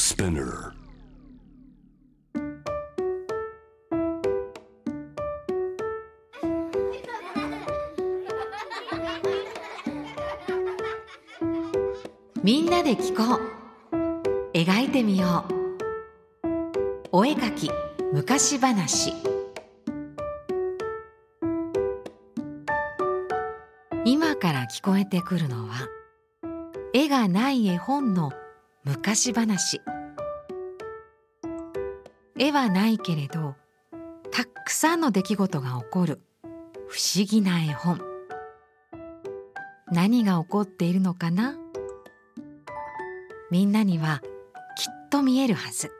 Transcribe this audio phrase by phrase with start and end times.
[0.00, 0.72] Spinner.
[12.42, 13.38] みんなで聞こ
[13.92, 14.56] う。
[14.56, 15.44] 描いてみよ
[16.42, 16.48] う。
[17.12, 17.70] お絵かき
[18.14, 19.12] 昔話。
[24.06, 25.86] 今から聞こえてくるのは
[26.94, 28.32] 絵がない絵本の
[28.90, 29.80] 昔話。
[32.36, 33.54] 絵はないけれど
[34.32, 36.20] たくさんの出来事が起こる。
[36.88, 38.00] 不思議な絵本。
[39.92, 41.54] 何が起こっているのかな？
[43.52, 44.22] みんなには
[44.76, 45.92] きっと見えるはず。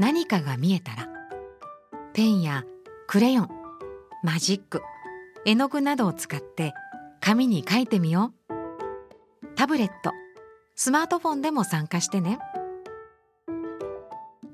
[0.00, 1.08] 何かが見えたら
[2.14, 2.64] ペンや
[3.06, 3.50] クレヨン
[4.22, 4.80] マジック
[5.44, 6.72] 絵の具などを使って
[7.20, 8.54] 紙に書いてみよう。
[9.56, 10.12] タブレット。
[10.78, 12.38] スマートフォンでも参加してね。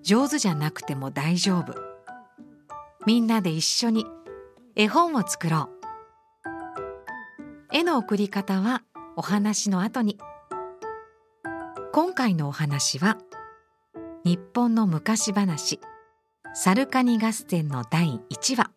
[0.02, 1.74] 上手じゃなくても大丈夫。
[3.04, 4.06] みんなで一緒に
[4.76, 5.70] 絵本を作ろう。
[7.72, 8.82] 絵の送り方は
[9.16, 10.16] お話の後に。
[11.92, 13.18] 今回のお話は
[14.24, 15.80] 日本の昔話。
[16.54, 18.70] サルカニ合戦の第1話。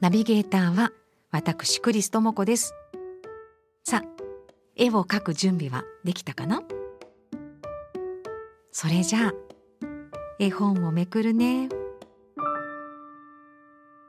[0.00, 0.92] ナビゲーターは
[1.32, 2.72] 私クリス智子です。
[3.82, 4.13] さあ
[4.76, 6.62] 絵を描く準備はできたかな？
[8.72, 9.32] それじゃあ
[10.38, 11.68] 絵本をめくるね。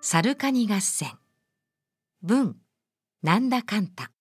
[0.02, 1.12] サルカニ合戦。
[2.22, 2.56] 文
[3.22, 4.12] なんだかんた。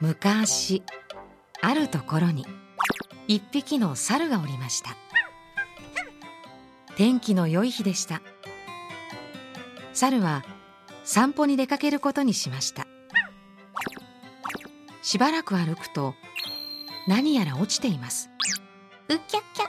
[0.00, 0.82] 昔
[1.62, 2.44] あるところに
[3.28, 4.96] 一匹の猿がおりました。
[6.96, 8.20] 天気の良い日でした。
[9.94, 10.44] 猿は
[11.04, 12.86] 散歩に出かけることにしました。
[15.02, 16.14] しばらく歩くと
[17.08, 18.30] 何やら落ちています。
[19.08, 19.66] うきゃきゃ。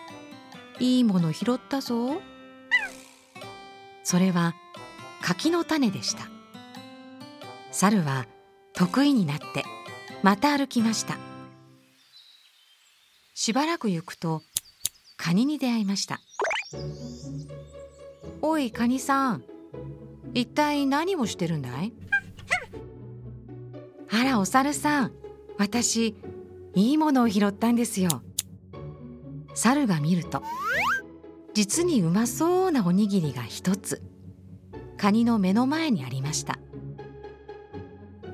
[0.80, 2.22] いいもの拾ったぞ。
[4.04, 4.54] それは
[5.22, 6.28] 柿の種でした。
[7.72, 8.28] 猿は
[8.74, 9.64] 得意になって
[10.22, 11.18] また歩きました。
[13.34, 14.42] しばらく行くと
[15.18, 16.20] カニに出会いました
[18.42, 19.44] おいカニさん
[20.34, 21.94] 一体何をしてるんだい？
[24.10, 25.12] あらお猿さん。
[25.58, 26.16] 私
[26.74, 28.10] いいものを拾ったんですよ。
[29.54, 30.42] 猿が見ると
[31.54, 34.02] 実にうまそうなおにぎりが一つ
[34.98, 36.58] カニの目の前にありました。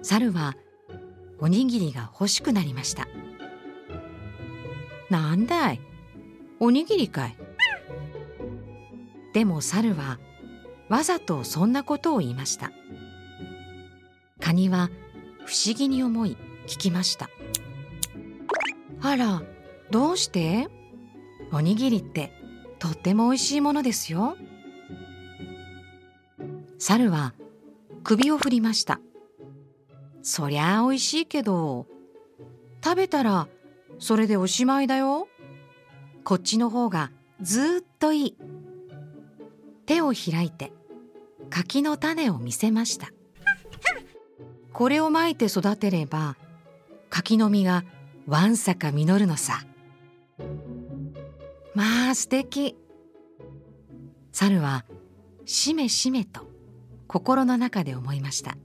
[0.01, 0.55] 猿は
[1.39, 3.09] おにぎりが欲しくなりました。
[5.09, 5.81] なんだい？
[6.61, 7.35] おにぎりかい。
[9.33, 10.19] でも猿は
[10.89, 12.71] わざとそんなことを言いました。
[14.41, 14.89] カニは
[15.45, 16.35] 不思議に思い
[16.67, 17.29] 聞きました。
[19.01, 19.43] あら
[19.91, 20.67] どうして？
[21.51, 22.31] おにぎりって
[22.79, 24.35] とっても美味しいものですよ。
[26.77, 27.33] 猿は
[28.03, 28.99] 首を振りました。
[30.21, 31.87] そりゃあ美味しいけど
[32.83, 33.47] 食べたら
[33.99, 35.27] それでおしまいだよ。
[36.23, 37.11] こっちの方が
[37.41, 38.37] ずっといい。
[39.85, 40.71] 手を開いて
[41.49, 43.09] 柿の種を見せました。
[44.73, 46.37] これをまいて育てれば
[47.09, 47.83] 柿の実が
[48.27, 49.65] わんさか実るのさ。
[51.73, 52.75] まあ素敵。
[54.31, 54.85] 猿は
[55.45, 56.47] しめしめと
[57.07, 58.55] 心の中で思いました。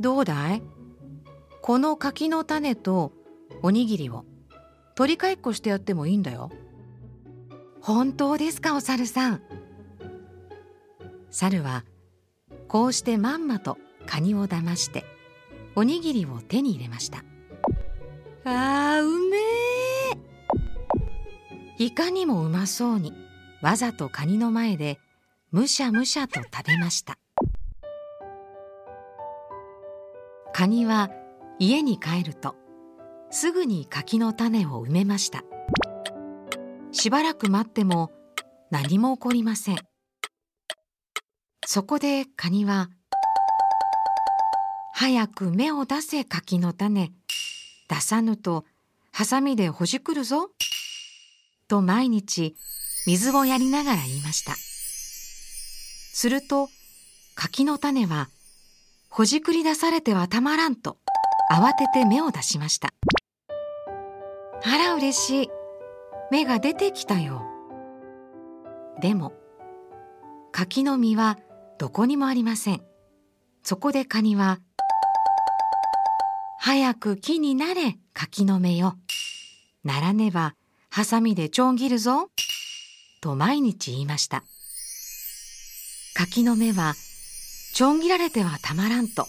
[0.00, 0.62] どうだい？
[1.60, 3.12] この柿の種と
[3.62, 4.24] おにぎりを
[4.94, 6.50] 取り替えっこしてやってもいいんだよ。
[7.82, 9.42] 本当ですかお猿さん。
[11.30, 11.84] 猿は
[12.68, 15.04] こうしてまんまとカニを騙して
[15.76, 17.24] おにぎりを手に入れました。
[18.44, 19.40] あーうめえ。
[21.78, 23.12] いかにもうまそうに
[23.62, 24.98] わざとカニの前で
[25.50, 27.18] むしゃむしゃと食べました。
[30.52, 31.10] カニは
[31.58, 32.56] 家に帰ると
[33.30, 35.44] すぐに柿の種を埋めました。
[36.92, 38.10] しばらく待っても
[38.70, 39.89] 何も起こりません。
[41.72, 42.90] そこでカニは
[44.92, 47.12] 「早く芽を出せ柿の種。
[47.88, 48.64] 出さぬと
[49.12, 50.50] ハサミでほじくるぞ」
[51.70, 52.56] と毎日
[53.06, 54.56] 水をやりながら言いました。
[54.56, 56.70] すると
[57.36, 58.30] 柿の種は
[59.08, 60.98] ほじくり出されてはたまらんと
[61.52, 62.92] 慌てて芽を出しました
[64.64, 65.50] あら嬉しい。
[66.32, 67.42] 芽が出てきたよ。
[69.00, 69.32] でも
[70.50, 71.38] 柿の実は
[71.80, 72.82] どこにもありません。
[73.62, 74.58] そこでカニは
[76.60, 78.98] 「早く木になれ柿の芽よ」
[79.82, 80.54] 「ならねば
[80.90, 82.30] ハサミでちょん切るぞ」
[83.22, 84.44] と毎日言いました
[86.14, 86.94] 柿の芽は
[87.72, 89.26] ちょん切られてはたまらんと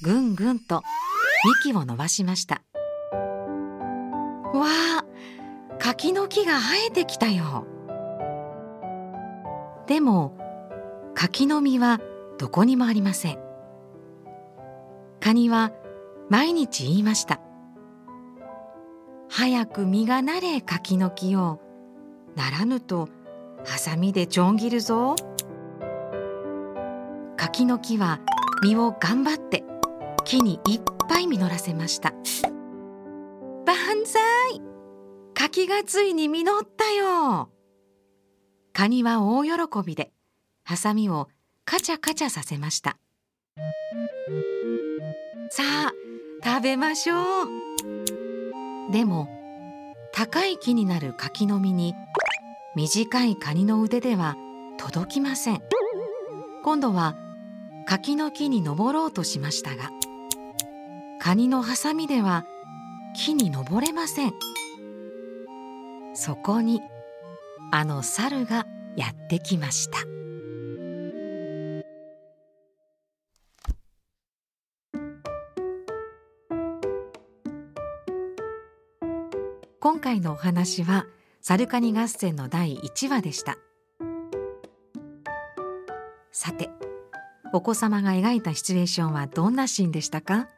[0.00, 0.82] ぐんぐんと
[1.62, 2.62] 幹を伸ばしました
[4.54, 4.66] わ
[5.00, 5.04] あ
[5.78, 7.66] 柿の木が生えてきたよ
[9.86, 10.45] でも
[11.16, 11.98] 柿の実は
[12.38, 13.38] どこにもありません。
[15.18, 15.72] カニは
[16.28, 17.40] 毎日言いました。
[19.30, 21.58] 早く実がなれ柿の木を
[22.36, 23.08] ならぬと
[23.64, 25.16] ハサミでちょん切るぞ。
[27.38, 28.20] 柿の木は
[28.62, 29.64] 実を頑張って
[30.24, 32.12] 木にいっぱい実らせました。
[33.64, 34.20] 万歳。
[35.32, 37.50] 柿がついに実ったよ。
[38.74, 39.52] カニは大喜
[39.82, 40.12] びで
[40.68, 41.28] ハサミを
[41.64, 42.98] カチャカチャさせました。
[45.48, 45.92] さあ
[46.44, 47.14] 食べましょ
[47.44, 48.90] う。
[48.90, 49.28] でも
[50.12, 51.94] 高い木になる柿の実に
[52.74, 54.34] 短いカニの腕では
[54.76, 55.62] 届きません。
[56.64, 57.16] 今度は
[57.86, 59.92] 柿の木に登ろうとしましたが
[61.20, 62.44] カニのハサミでは
[63.14, 64.32] 木に登れません。
[66.14, 66.82] そこに
[67.70, 68.66] あの猿が
[68.96, 70.15] やってきました。
[79.88, 81.06] 今回のお話は
[81.40, 83.56] サルカニ合戦の第1話でした。
[86.32, 86.70] さて
[87.52, 90.48] お子様が描いたシチュエーションはどんなシーンでしたか？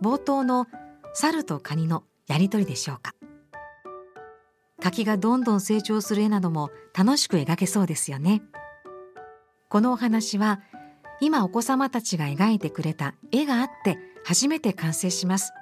[0.00, 0.68] 冒頭の
[1.12, 3.14] 猿とカニのやりとりでしょうか？
[4.80, 8.42] 柿がどんどん成長する絵なども楽しく描けそうですよね。
[9.68, 10.60] このお話は
[11.20, 15.52] 今お子様たちが描いてくれた絵があって初めて完成します。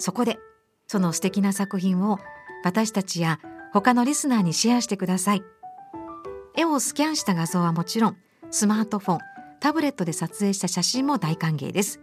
[0.00, 0.40] そこで
[0.88, 2.18] その素敵な作品を
[2.64, 3.40] 私たちや
[3.72, 5.42] 他のリスナーにシェアしてください。
[6.56, 8.16] 絵をスキャンした画像はもちろん
[8.50, 9.18] スマートフォン
[9.60, 12.00] タブレットで撮影した写真も大歓迎です。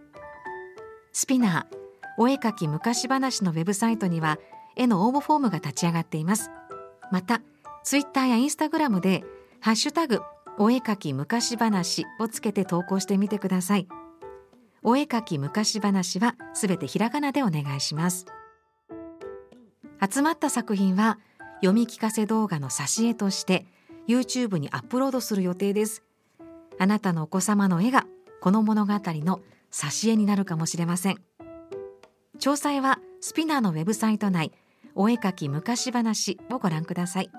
[1.11, 1.75] スピナー
[2.17, 4.37] お絵かき昔話のウェブサイトには
[4.75, 6.51] 絵の応募フォームが立ち上がっています。
[7.11, 7.41] また
[7.83, 9.23] ツイッターやインスタグラムで
[9.61, 10.21] ハッシュタグ
[10.57, 13.87] お絵かき昔話をつけて投稿してみてください。
[14.83, 18.27] お絵かき昔話はすべてひらがなでお願いします。
[20.01, 21.19] 集まった作品は
[21.55, 23.65] 読み聞かせ動画の挿絵として
[24.07, 26.03] YouTube にアップロードする予定です。
[26.77, 28.05] あなたのお子様の絵が
[28.41, 31.15] この物語の挿絵になるかもしれません。
[32.39, 34.51] 詳細はスピナーのウェブサイト内
[34.93, 37.31] お絵かき昔話をご覧ください。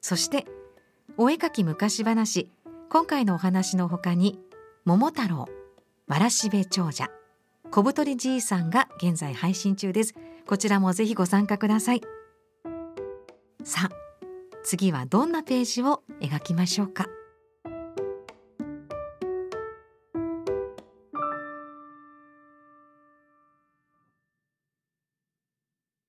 [0.00, 0.46] そして
[1.16, 2.50] お絵かき昔話
[2.88, 4.40] 今回のお話のほかに
[4.84, 5.46] 桃太郎
[6.08, 7.10] わらしべ長者
[7.70, 10.14] 小太りじいさんが現在配信中です。
[10.50, 12.00] こちらもぜひご参加ください。
[13.62, 13.90] さあ
[14.64, 17.06] 次はどんなページを描きましょうか。